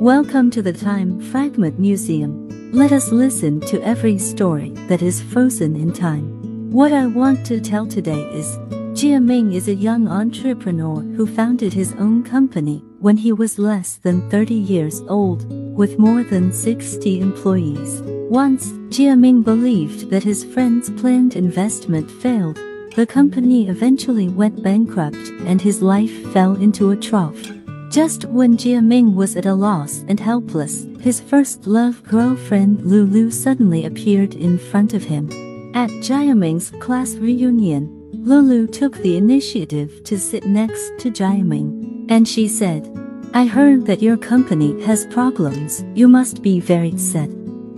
[0.00, 2.70] Welcome to the Time Fragment Museum.
[2.70, 6.70] Let us listen to every story that is frozen in time.
[6.70, 8.58] What I want to tell today is
[8.92, 13.96] Jia Ming is a young entrepreneur who founded his own company when he was less
[13.96, 18.02] than 30 years old, with more than 60 employees.
[18.28, 22.56] Once, Jia Ming believed that his friend's planned investment failed.
[22.96, 27.50] The company eventually went bankrupt and his life fell into a trough.
[27.96, 33.30] Just when Jia Ming was at a loss and helpless, his first love girlfriend Lulu
[33.30, 35.30] suddenly appeared in front of him.
[35.74, 42.06] At Jia Ming's class reunion, Lulu took the initiative to sit next to Jia Ming,
[42.10, 42.86] and she said,
[43.32, 47.30] I heard that your company has problems, you must be very sad.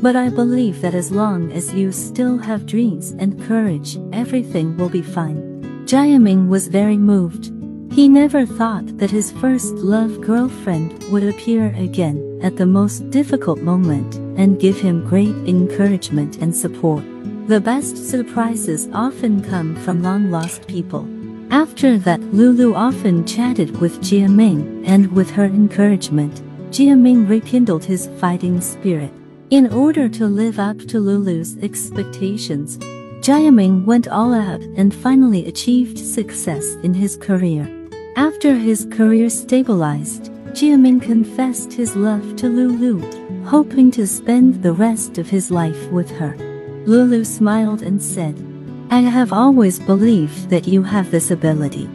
[0.03, 4.89] But I believe that as long as you still have dreams and courage, everything will
[4.89, 5.63] be fine.
[5.87, 7.53] Jia Ming was very moved.
[7.91, 13.61] He never thought that his first love girlfriend would appear again at the most difficult
[13.61, 17.03] moment and give him great encouragement and support.
[17.49, 21.09] The best surprises often come from long lost people.
[21.51, 27.85] After that, Lulu often chatted with Jia Ming, and with her encouragement, Jia Ming rekindled
[27.85, 29.11] his fighting spirit.
[29.49, 32.77] In order to live up to Lulu's expectations,
[33.25, 37.78] Jia Ming went all out and finally achieved success in his career.
[38.19, 42.99] After his career stabilized, Jia Ming confessed his love to Lulu,
[43.45, 46.35] hoping to spend the rest of his life with her.
[46.85, 48.35] Lulu smiled and said,
[48.91, 51.89] I have always believed that you have this ability.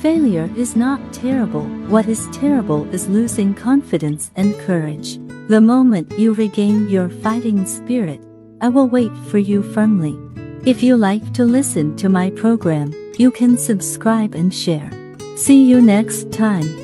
[0.00, 5.18] Failure is not terrible, what is terrible is losing confidence and courage.
[5.48, 8.20] The moment you regain your fighting spirit,
[8.60, 10.16] I will wait for you firmly.
[10.64, 14.88] If you like to listen to my program, you can subscribe and share.
[15.36, 16.83] See you next time.